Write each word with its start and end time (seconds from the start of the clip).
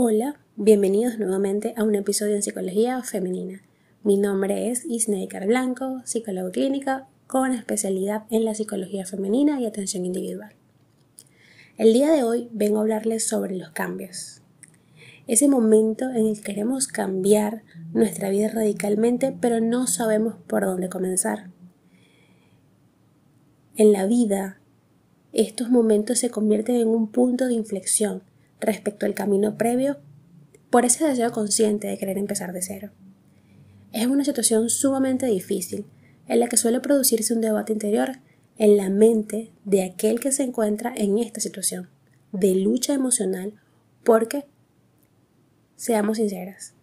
Hola, 0.00 0.38
bienvenidos 0.54 1.18
nuevamente 1.18 1.74
a 1.76 1.82
un 1.82 1.96
episodio 1.96 2.36
en 2.36 2.42
Psicología 2.44 3.02
Femenina. 3.02 3.64
Mi 4.04 4.16
nombre 4.16 4.70
es 4.70 4.84
Isneikar 4.84 5.48
Blanco, 5.48 6.02
psicóloga 6.04 6.52
clínica 6.52 7.08
con 7.26 7.50
especialidad 7.50 8.22
en 8.30 8.44
la 8.44 8.54
psicología 8.54 9.04
femenina 9.04 9.60
y 9.60 9.66
atención 9.66 10.06
individual. 10.06 10.54
El 11.78 11.94
día 11.94 12.12
de 12.12 12.22
hoy 12.22 12.48
vengo 12.52 12.78
a 12.78 12.82
hablarles 12.82 13.26
sobre 13.26 13.56
los 13.56 13.70
cambios. 13.70 14.40
Ese 15.26 15.48
momento 15.48 16.10
en 16.10 16.28
el 16.28 16.36
que 16.36 16.42
queremos 16.42 16.86
cambiar 16.86 17.64
nuestra 17.92 18.30
vida 18.30 18.50
radicalmente, 18.50 19.36
pero 19.40 19.60
no 19.60 19.88
sabemos 19.88 20.36
por 20.46 20.64
dónde 20.64 20.88
comenzar. 20.88 21.50
En 23.74 23.92
la 23.92 24.06
vida, 24.06 24.60
estos 25.32 25.70
momentos 25.70 26.20
se 26.20 26.30
convierten 26.30 26.76
en 26.76 26.86
un 26.86 27.10
punto 27.10 27.48
de 27.48 27.54
inflexión 27.54 28.22
respecto 28.60 29.06
al 29.06 29.14
camino 29.14 29.56
previo 29.56 29.98
por 30.70 30.84
ese 30.84 31.06
deseo 31.06 31.32
consciente 31.32 31.86
de 31.86 31.98
querer 31.98 32.18
empezar 32.18 32.52
de 32.52 32.62
cero. 32.62 32.90
Es 33.92 34.06
una 34.06 34.24
situación 34.24 34.68
sumamente 34.68 35.26
difícil 35.26 35.86
en 36.26 36.40
la 36.40 36.48
que 36.48 36.56
suele 36.56 36.80
producirse 36.80 37.32
un 37.32 37.40
debate 37.40 37.72
interior 37.72 38.18
en 38.58 38.76
la 38.76 38.90
mente 38.90 39.52
de 39.64 39.82
aquel 39.82 40.20
que 40.20 40.32
se 40.32 40.42
encuentra 40.42 40.92
en 40.94 41.18
esta 41.18 41.40
situación 41.40 41.88
de 42.32 42.54
lucha 42.54 42.92
emocional 42.92 43.54
porque, 44.04 44.44
seamos 45.76 46.18
sinceras, 46.18 46.74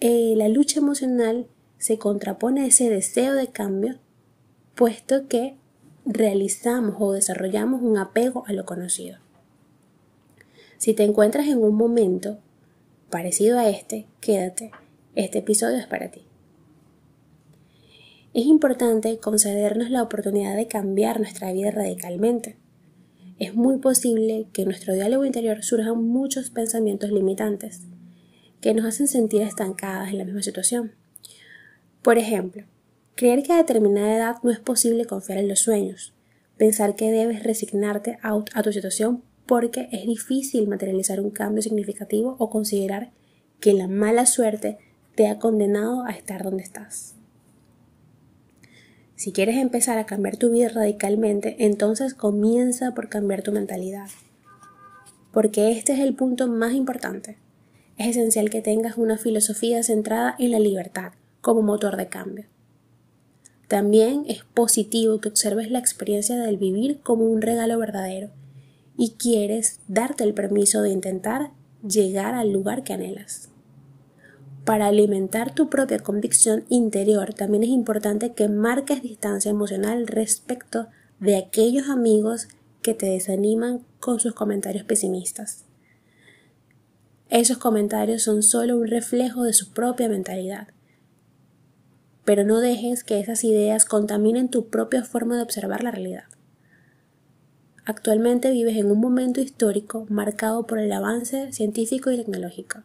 eh, 0.00 0.34
la 0.36 0.48
lucha 0.48 0.78
emocional 0.78 1.48
se 1.78 1.98
contrapone 1.98 2.62
a 2.62 2.66
ese 2.66 2.88
deseo 2.88 3.34
de 3.34 3.48
cambio 3.48 3.98
puesto 4.74 5.26
que 5.26 5.56
realizamos 6.04 6.96
o 7.00 7.12
desarrollamos 7.12 7.82
un 7.82 7.98
apego 7.98 8.44
a 8.46 8.52
lo 8.52 8.64
conocido. 8.64 9.18
Si 10.78 10.94
te 10.94 11.02
encuentras 11.02 11.48
en 11.48 11.58
un 11.58 11.74
momento 11.74 12.38
parecido 13.10 13.58
a 13.58 13.68
este, 13.68 14.06
quédate. 14.20 14.70
Este 15.16 15.38
episodio 15.38 15.76
es 15.76 15.86
para 15.86 16.12
ti. 16.12 16.22
Es 18.32 18.46
importante 18.46 19.18
concedernos 19.18 19.90
la 19.90 20.04
oportunidad 20.04 20.54
de 20.54 20.68
cambiar 20.68 21.18
nuestra 21.18 21.52
vida 21.52 21.72
radicalmente. 21.72 22.56
Es 23.40 23.56
muy 23.56 23.78
posible 23.78 24.46
que 24.52 24.62
en 24.62 24.68
nuestro 24.68 24.94
diálogo 24.94 25.24
interior 25.24 25.64
surjan 25.64 26.00
muchos 26.04 26.50
pensamientos 26.50 27.10
limitantes 27.10 27.82
que 28.60 28.72
nos 28.72 28.84
hacen 28.84 29.08
sentir 29.08 29.42
estancadas 29.42 30.10
en 30.10 30.18
la 30.18 30.24
misma 30.24 30.42
situación. 30.42 30.92
Por 32.02 32.18
ejemplo, 32.18 32.64
creer 33.16 33.42
que 33.42 33.52
a 33.52 33.56
determinada 33.56 34.14
edad 34.14 34.36
no 34.44 34.52
es 34.52 34.60
posible 34.60 35.06
confiar 35.06 35.38
en 35.38 35.48
los 35.48 35.58
sueños, 35.58 36.14
pensar 36.56 36.94
que 36.94 37.10
debes 37.10 37.42
resignarte 37.42 38.18
a, 38.22 38.62
tu 38.62 38.72
situación 38.72 39.24
porque 39.48 39.88
es 39.92 40.06
difícil 40.06 40.68
materializar 40.68 41.20
un 41.20 41.30
cambio 41.30 41.62
significativo 41.62 42.36
o 42.38 42.50
considerar 42.50 43.12
que 43.60 43.72
la 43.72 43.88
mala 43.88 44.26
suerte 44.26 44.76
te 45.14 45.26
ha 45.26 45.38
condenado 45.38 46.04
a 46.04 46.10
estar 46.10 46.44
donde 46.44 46.62
estás. 46.62 47.14
Si 49.16 49.32
quieres 49.32 49.56
empezar 49.56 49.96
a 49.96 50.04
cambiar 50.04 50.36
tu 50.36 50.50
vida 50.50 50.68
radicalmente, 50.68 51.56
entonces 51.60 52.12
comienza 52.12 52.94
por 52.94 53.08
cambiar 53.08 53.42
tu 53.42 53.50
mentalidad. 53.50 54.10
Porque 55.32 55.72
este 55.72 55.94
es 55.94 56.00
el 56.00 56.14
punto 56.14 56.46
más 56.46 56.74
importante. 56.74 57.38
Es 57.96 58.08
esencial 58.08 58.50
que 58.50 58.60
tengas 58.60 58.98
una 58.98 59.16
filosofía 59.16 59.82
centrada 59.82 60.36
en 60.38 60.50
la 60.50 60.60
libertad 60.60 61.12
como 61.40 61.62
motor 61.62 61.96
de 61.96 62.08
cambio. 62.08 62.44
También 63.66 64.24
es 64.28 64.44
positivo 64.44 65.20
que 65.20 65.30
observes 65.30 65.70
la 65.70 65.78
experiencia 65.78 66.36
del 66.36 66.58
vivir 66.58 67.00
como 67.00 67.24
un 67.24 67.40
regalo 67.40 67.78
verdadero 67.78 68.30
y 68.98 69.12
quieres 69.12 69.80
darte 69.86 70.24
el 70.24 70.34
permiso 70.34 70.82
de 70.82 70.90
intentar 70.90 71.52
llegar 71.86 72.34
al 72.34 72.52
lugar 72.52 72.82
que 72.82 72.92
anhelas. 72.92 73.48
Para 74.64 74.88
alimentar 74.88 75.54
tu 75.54 75.70
propia 75.70 76.00
convicción 76.00 76.64
interior 76.68 77.32
también 77.32 77.62
es 77.62 77.70
importante 77.70 78.34
que 78.34 78.48
marques 78.48 79.00
distancia 79.00 79.50
emocional 79.50 80.08
respecto 80.08 80.88
de 81.20 81.36
aquellos 81.36 81.88
amigos 81.88 82.48
que 82.82 82.92
te 82.92 83.06
desaniman 83.06 83.86
con 84.00 84.18
sus 84.18 84.34
comentarios 84.34 84.84
pesimistas. 84.84 85.64
Esos 87.30 87.58
comentarios 87.58 88.22
son 88.22 88.42
solo 88.42 88.76
un 88.76 88.88
reflejo 88.88 89.44
de 89.44 89.52
su 89.52 89.72
propia 89.72 90.08
mentalidad. 90.08 90.68
Pero 92.24 92.44
no 92.44 92.60
dejes 92.60 93.04
que 93.04 93.20
esas 93.20 93.44
ideas 93.44 93.84
contaminen 93.84 94.48
tu 94.48 94.68
propia 94.68 95.04
forma 95.04 95.36
de 95.36 95.42
observar 95.42 95.84
la 95.84 95.92
realidad. 95.92 96.24
Actualmente 97.88 98.50
vives 98.50 98.76
en 98.76 98.90
un 98.90 99.00
momento 99.00 99.40
histórico 99.40 100.04
marcado 100.10 100.66
por 100.66 100.78
el 100.78 100.92
avance 100.92 101.50
científico 101.54 102.10
y 102.10 102.18
tecnológico, 102.18 102.80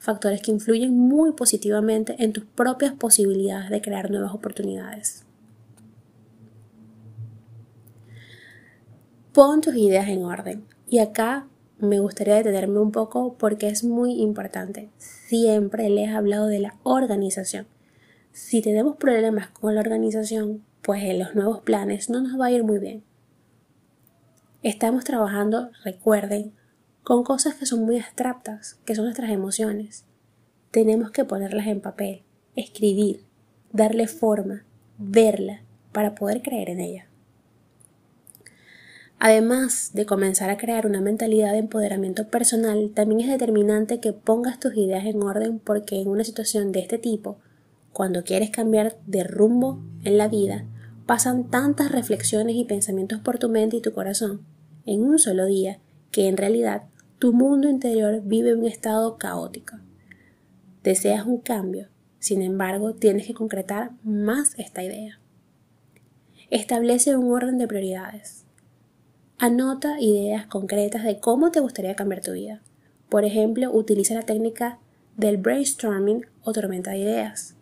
factores 0.00 0.42
que 0.42 0.50
influyen 0.50 0.98
muy 0.98 1.30
positivamente 1.30 2.16
en 2.18 2.32
tus 2.32 2.44
propias 2.44 2.92
posibilidades 2.92 3.70
de 3.70 3.80
crear 3.80 4.10
nuevas 4.10 4.34
oportunidades. 4.34 5.24
Pon 9.32 9.60
tus 9.60 9.76
ideas 9.76 10.08
en 10.08 10.24
orden. 10.24 10.64
Y 10.88 10.98
acá 10.98 11.46
me 11.78 12.00
gustaría 12.00 12.34
detenerme 12.34 12.80
un 12.80 12.90
poco 12.90 13.36
porque 13.38 13.68
es 13.68 13.84
muy 13.84 14.20
importante. 14.20 14.90
Siempre 14.98 15.88
les 15.88 16.08
he 16.08 16.14
hablado 16.14 16.48
de 16.48 16.58
la 16.58 16.74
organización. 16.82 17.68
Si 18.32 18.60
tenemos 18.60 18.96
problemas 18.96 19.50
con 19.50 19.76
la 19.76 19.82
organización, 19.82 20.64
pues 20.82 21.04
en 21.04 21.20
los 21.20 21.36
nuevos 21.36 21.60
planes 21.60 22.10
no 22.10 22.20
nos 22.20 22.40
va 22.40 22.46
a 22.46 22.50
ir 22.50 22.64
muy 22.64 22.80
bien. 22.80 23.04
Estamos 24.62 25.02
trabajando, 25.02 25.70
recuerden, 25.82 26.52
con 27.02 27.24
cosas 27.24 27.56
que 27.56 27.66
son 27.66 27.84
muy 27.84 27.98
abstractas, 27.98 28.78
que 28.84 28.94
son 28.94 29.06
nuestras 29.06 29.30
emociones. 29.30 30.04
Tenemos 30.70 31.10
que 31.10 31.24
ponerlas 31.24 31.66
en 31.66 31.80
papel, 31.80 32.22
escribir, 32.54 33.24
darle 33.72 34.06
forma, 34.06 34.64
verla, 34.98 35.62
para 35.90 36.14
poder 36.14 36.42
creer 36.42 36.70
en 36.70 36.78
ella. 36.78 37.06
Además 39.18 39.90
de 39.94 40.06
comenzar 40.06 40.48
a 40.48 40.58
crear 40.58 40.86
una 40.86 41.00
mentalidad 41.00 41.50
de 41.50 41.58
empoderamiento 41.58 42.28
personal, 42.28 42.92
también 42.94 43.22
es 43.22 43.28
determinante 43.28 43.98
que 43.98 44.12
pongas 44.12 44.60
tus 44.60 44.76
ideas 44.76 45.06
en 45.06 45.24
orden 45.24 45.58
porque 45.58 46.00
en 46.00 46.06
una 46.06 46.22
situación 46.22 46.70
de 46.70 46.80
este 46.80 46.98
tipo, 46.98 47.38
cuando 47.92 48.22
quieres 48.22 48.50
cambiar 48.50 48.96
de 49.08 49.24
rumbo 49.24 49.82
en 50.04 50.18
la 50.18 50.28
vida, 50.28 50.66
pasan 51.04 51.50
tantas 51.50 51.90
reflexiones 51.90 52.54
y 52.54 52.64
pensamientos 52.64 53.18
por 53.18 53.38
tu 53.38 53.48
mente 53.48 53.76
y 53.76 53.80
tu 53.80 53.92
corazón 53.92 54.51
en 54.86 55.02
un 55.02 55.18
solo 55.18 55.46
día 55.46 55.78
que 56.10 56.28
en 56.28 56.36
realidad 56.36 56.84
tu 57.18 57.32
mundo 57.32 57.68
interior 57.68 58.20
vive 58.24 58.54
un 58.54 58.66
estado 58.66 59.16
caótico. 59.16 59.76
Deseas 60.82 61.26
un 61.26 61.38
cambio, 61.38 61.88
sin 62.18 62.42
embargo 62.42 62.94
tienes 62.94 63.26
que 63.26 63.34
concretar 63.34 63.92
más 64.02 64.58
esta 64.58 64.82
idea. 64.82 65.20
Establece 66.50 67.16
un 67.16 67.32
orden 67.32 67.58
de 67.58 67.68
prioridades. 67.68 68.44
Anota 69.38 70.00
ideas 70.00 70.46
concretas 70.46 71.04
de 71.04 71.18
cómo 71.18 71.50
te 71.50 71.60
gustaría 71.60 71.96
cambiar 71.96 72.22
tu 72.22 72.32
vida. 72.32 72.60
Por 73.08 73.24
ejemplo, 73.24 73.70
utiliza 73.72 74.14
la 74.14 74.22
técnica 74.22 74.78
del 75.16 75.36
brainstorming 75.36 76.26
o 76.42 76.52
tormenta 76.52 76.90
de 76.90 76.98
ideas. 76.98 77.54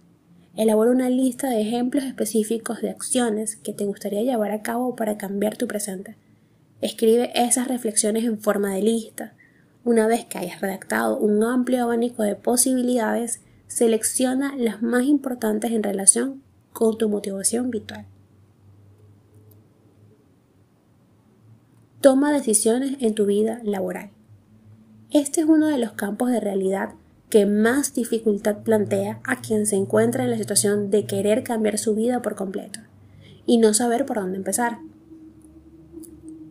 Elabora 0.56 0.90
una 0.90 1.10
lista 1.10 1.48
de 1.48 1.60
ejemplos 1.60 2.04
específicos 2.04 2.80
de 2.80 2.90
acciones 2.90 3.56
que 3.56 3.72
te 3.72 3.84
gustaría 3.84 4.22
llevar 4.22 4.50
a 4.50 4.62
cabo 4.62 4.96
para 4.96 5.16
cambiar 5.16 5.56
tu 5.56 5.68
presente 5.68 6.16
Escribe 6.80 7.30
esas 7.34 7.68
reflexiones 7.68 8.24
en 8.24 8.40
forma 8.40 8.74
de 8.74 8.82
lista. 8.82 9.34
Una 9.84 10.06
vez 10.06 10.24
que 10.24 10.38
hayas 10.38 10.60
redactado 10.60 11.18
un 11.18 11.42
amplio 11.44 11.82
abanico 11.82 12.22
de 12.22 12.36
posibilidades, 12.36 13.40
selecciona 13.66 14.56
las 14.56 14.82
más 14.82 15.04
importantes 15.04 15.72
en 15.72 15.82
relación 15.82 16.42
con 16.72 16.96
tu 16.96 17.08
motivación 17.08 17.70
vital. 17.70 18.06
Toma 22.00 22.32
decisiones 22.32 22.96
en 23.00 23.14
tu 23.14 23.26
vida 23.26 23.60
laboral. 23.62 24.10
Este 25.10 25.42
es 25.42 25.46
uno 25.46 25.66
de 25.66 25.76
los 25.76 25.92
campos 25.92 26.30
de 26.30 26.40
realidad 26.40 26.94
que 27.28 27.44
más 27.46 27.94
dificultad 27.94 28.62
plantea 28.62 29.20
a 29.24 29.40
quien 29.40 29.66
se 29.66 29.76
encuentra 29.76 30.24
en 30.24 30.30
la 30.30 30.38
situación 30.38 30.90
de 30.90 31.04
querer 31.04 31.42
cambiar 31.42 31.78
su 31.78 31.94
vida 31.94 32.22
por 32.22 32.36
completo 32.36 32.80
y 33.44 33.58
no 33.58 33.74
saber 33.74 34.06
por 34.06 34.16
dónde 34.16 34.38
empezar. 34.38 34.78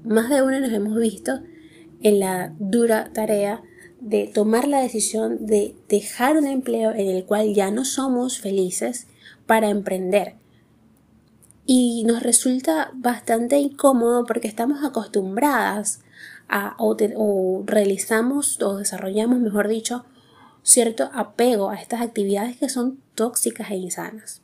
Más 0.09 0.27
de 0.27 0.41
una 0.41 0.59
nos 0.59 0.71
hemos 0.71 0.97
visto 0.97 1.39
en 2.01 2.19
la 2.19 2.55
dura 2.57 3.11
tarea 3.13 3.61
de 4.01 4.25
tomar 4.25 4.67
la 4.67 4.81
decisión 4.81 5.45
de 5.45 5.75
dejar 5.87 6.35
un 6.35 6.47
empleo 6.47 6.89
en 6.89 7.07
el 7.09 7.25
cual 7.25 7.53
ya 7.53 7.69
no 7.69 7.85
somos 7.85 8.39
felices 8.39 9.05
para 9.45 9.69
emprender. 9.69 10.33
Y 11.67 12.05
nos 12.07 12.23
resulta 12.23 12.89
bastante 12.95 13.59
incómodo 13.59 14.25
porque 14.25 14.47
estamos 14.47 14.83
acostumbradas 14.83 15.99
a, 16.47 16.75
o, 16.79 16.97
o 17.15 17.63
realizamos 17.67 18.59
o 18.63 18.77
desarrollamos, 18.77 19.39
mejor 19.39 19.67
dicho, 19.67 20.05
cierto 20.63 21.11
apego 21.13 21.69
a 21.69 21.75
estas 21.75 22.01
actividades 22.01 22.57
que 22.57 22.69
son 22.69 22.99
tóxicas 23.13 23.69
e 23.69 23.75
insanas. 23.75 24.41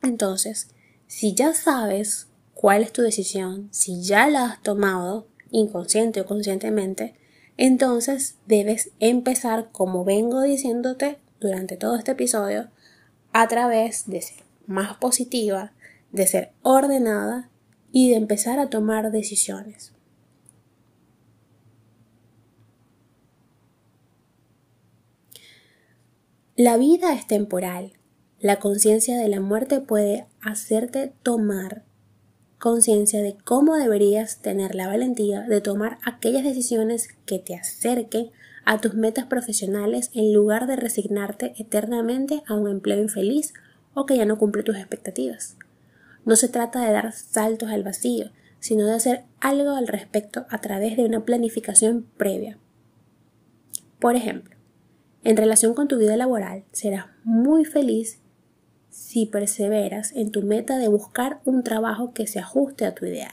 Entonces, 0.00 0.70
si 1.06 1.34
ya 1.34 1.52
sabes 1.52 2.27
cuál 2.58 2.82
es 2.82 2.92
tu 2.92 3.02
decisión, 3.02 3.68
si 3.70 4.02
ya 4.02 4.28
la 4.28 4.46
has 4.46 4.62
tomado, 4.64 5.28
inconsciente 5.52 6.22
o 6.22 6.26
conscientemente, 6.26 7.14
entonces 7.56 8.34
debes 8.46 8.90
empezar, 8.98 9.68
como 9.70 10.04
vengo 10.04 10.42
diciéndote 10.42 11.18
durante 11.38 11.76
todo 11.76 11.94
este 11.94 12.10
episodio, 12.10 12.68
a 13.32 13.46
través 13.46 14.10
de 14.10 14.22
ser 14.22 14.42
más 14.66 14.96
positiva, 14.96 15.72
de 16.10 16.26
ser 16.26 16.50
ordenada 16.62 17.48
y 17.92 18.10
de 18.10 18.16
empezar 18.16 18.58
a 18.58 18.68
tomar 18.68 19.12
decisiones. 19.12 19.92
La 26.56 26.76
vida 26.76 27.12
es 27.14 27.24
temporal. 27.28 27.92
La 28.40 28.58
conciencia 28.58 29.16
de 29.16 29.28
la 29.28 29.38
muerte 29.38 29.78
puede 29.80 30.26
hacerte 30.40 31.12
tomar 31.22 31.84
conciencia 32.58 33.22
de 33.22 33.36
cómo 33.44 33.76
deberías 33.76 34.42
tener 34.42 34.74
la 34.74 34.86
valentía 34.88 35.42
de 35.42 35.60
tomar 35.60 35.98
aquellas 36.04 36.44
decisiones 36.44 37.08
que 37.24 37.38
te 37.38 37.54
acerquen 37.54 38.30
a 38.64 38.80
tus 38.80 38.94
metas 38.94 39.26
profesionales 39.26 40.10
en 40.14 40.32
lugar 40.32 40.66
de 40.66 40.76
resignarte 40.76 41.54
eternamente 41.58 42.42
a 42.46 42.54
un 42.54 42.68
empleo 42.68 43.00
infeliz 43.00 43.54
o 43.94 44.06
que 44.06 44.16
ya 44.16 44.24
no 44.24 44.38
cumple 44.38 44.62
tus 44.62 44.76
expectativas. 44.76 45.56
No 46.24 46.36
se 46.36 46.48
trata 46.48 46.84
de 46.84 46.92
dar 46.92 47.12
saltos 47.12 47.70
al 47.70 47.82
vacío, 47.82 48.30
sino 48.60 48.84
de 48.86 48.94
hacer 48.94 49.24
algo 49.40 49.70
al 49.70 49.86
respecto 49.86 50.46
a 50.50 50.60
través 50.60 50.96
de 50.96 51.04
una 51.04 51.24
planificación 51.24 52.06
previa. 52.16 52.58
Por 53.98 54.16
ejemplo, 54.16 54.56
en 55.24 55.36
relación 55.36 55.74
con 55.74 55.88
tu 55.88 55.96
vida 55.96 56.16
laboral, 56.16 56.64
serás 56.72 57.06
muy 57.24 57.64
feliz 57.64 58.20
si 58.98 59.26
perseveras 59.26 60.12
en 60.12 60.32
tu 60.32 60.42
meta 60.42 60.76
de 60.76 60.88
buscar 60.88 61.40
un 61.44 61.62
trabajo 61.62 62.12
que 62.12 62.26
se 62.26 62.40
ajuste 62.40 62.84
a 62.84 62.94
tu 62.94 63.06
ideal. 63.06 63.32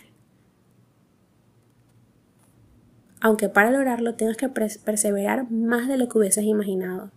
Aunque 3.20 3.50
para 3.50 3.72
lograrlo 3.72 4.14
tengas 4.14 4.38
que 4.38 4.48
perseverar 4.48 5.50
más 5.52 5.88
de 5.88 5.98
lo 5.98 6.08
que 6.08 6.20
hubieses 6.20 6.46
imaginado. 6.46 7.12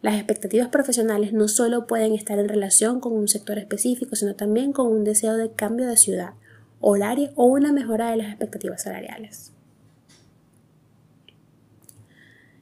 Las 0.00 0.14
expectativas 0.14 0.68
profesionales 0.68 1.34
no 1.34 1.46
solo 1.46 1.86
pueden 1.86 2.14
estar 2.14 2.38
en 2.38 2.48
relación 2.48 3.00
con 3.00 3.12
un 3.12 3.28
sector 3.28 3.58
específico, 3.58 4.16
sino 4.16 4.34
también 4.34 4.72
con 4.72 4.86
un 4.86 5.04
deseo 5.04 5.36
de 5.36 5.52
cambio 5.52 5.86
de 5.86 5.98
ciudad, 5.98 6.32
horario 6.80 7.30
o 7.36 7.44
una 7.44 7.72
mejora 7.72 8.10
de 8.10 8.16
las 8.16 8.28
expectativas 8.28 8.82
salariales. 8.82 9.52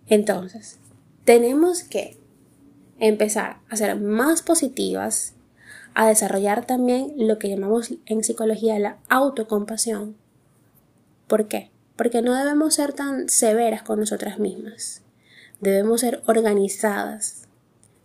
Entonces, 0.08 0.78
tenemos 1.24 1.84
que 1.84 2.21
empezar 3.02 3.56
a 3.68 3.76
ser 3.76 3.96
más 4.00 4.42
positivas, 4.42 5.34
a 5.92 6.06
desarrollar 6.06 6.64
también 6.64 7.12
lo 7.16 7.38
que 7.38 7.48
llamamos 7.48 7.92
en 8.06 8.22
psicología 8.22 8.78
la 8.78 8.98
autocompasión. 9.08 10.16
¿Por 11.26 11.48
qué? 11.48 11.70
Porque 11.96 12.22
no 12.22 12.32
debemos 12.32 12.74
ser 12.74 12.92
tan 12.92 13.28
severas 13.28 13.82
con 13.82 13.98
nosotras 13.98 14.38
mismas. 14.38 15.02
Debemos 15.60 16.00
ser 16.00 16.22
organizadas. 16.26 17.48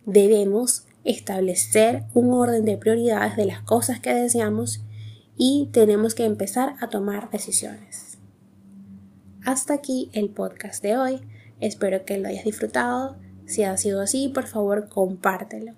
Debemos 0.07 0.87
establecer 1.03 2.03
un 2.15 2.33
orden 2.33 2.65
de 2.65 2.77
prioridades 2.77 3.35
de 3.37 3.45
las 3.45 3.61
cosas 3.61 3.99
que 3.99 4.13
deseamos 4.15 4.81
y 5.37 5.69
tenemos 5.71 6.15
que 6.15 6.25
empezar 6.25 6.73
a 6.81 6.89
tomar 6.89 7.29
decisiones. 7.29 8.17
Hasta 9.45 9.75
aquí 9.75 10.09
el 10.13 10.29
podcast 10.29 10.81
de 10.81 10.97
hoy. 10.97 11.21
Espero 11.59 12.03
que 12.03 12.17
lo 12.17 12.27
hayas 12.27 12.45
disfrutado 12.45 13.15
si 13.47 13.63
ha 13.63 13.75
sido 13.77 14.01
así, 14.01 14.29
por 14.29 14.45
favor, 14.45 14.89
compártelo. 14.89 15.73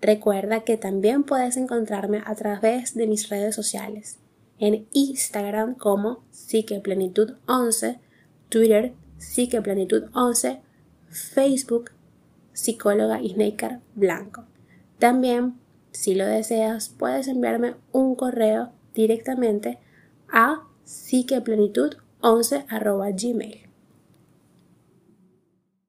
Recuerda 0.00 0.60
que 0.60 0.76
también 0.76 1.24
puedes 1.24 1.56
encontrarme 1.56 2.22
a 2.24 2.34
través 2.34 2.94
de 2.94 3.06
mis 3.06 3.28
redes 3.30 3.54
sociales. 3.54 4.18
En 4.58 4.86
Instagram 4.92 5.74
como 5.74 6.22
psiqueplenitud11, 6.32 7.98
Twitter 8.50 8.92
psiqueplenitud11, 9.18 10.60
Facebook 11.08 11.90
psicóloga 12.52 13.20
Isneikar 13.22 13.80
Blanco. 13.94 14.44
También, 14.98 15.58
si 15.92 16.14
lo 16.14 16.26
deseas, 16.26 16.90
puedes 16.90 17.28
enviarme 17.28 17.76
un 17.92 18.14
correo 18.14 18.72
directamente 18.94 19.78
a 20.28 20.62
psiqueplenitud11 20.84 22.66
gmail. 23.16 23.65